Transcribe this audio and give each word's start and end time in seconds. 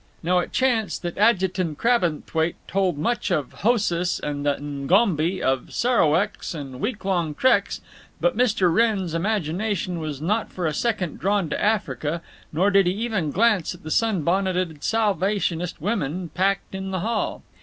Now 0.23 0.39
it 0.39 0.51
chanced 0.51 1.03
that 1.03 1.19
Adjutant 1.19 1.77
Crabbenthwaite 1.77 2.55
told 2.67 2.97
much 2.97 3.29
of 3.29 3.53
Houssas 3.61 4.19
and 4.19 4.43
the 4.43 4.55
N'Gombi, 4.55 5.41
of 5.41 5.69
saraweks 5.71 6.55
and 6.55 6.79
week 6.79 7.05
long 7.05 7.35
treks, 7.35 7.81
but 8.19 8.35
Mr. 8.35 8.73
Wrenn's 8.73 9.13
imagination 9.13 9.99
was 9.99 10.19
not 10.19 10.51
for 10.51 10.65
a 10.65 10.73
second 10.73 11.19
drawn 11.19 11.51
to 11.51 11.63
Africa, 11.63 12.23
nor 12.51 12.71
did 12.71 12.87
he 12.87 12.93
even 12.93 13.29
glance 13.29 13.75
at 13.75 13.83
the 13.83 13.91
sun 13.91 14.23
bonneted 14.23 14.83
Salvationist 14.83 15.79
women 15.79 16.29
packed 16.29 16.73
in 16.73 16.89
the 16.89 17.01
hall. 17.01 17.43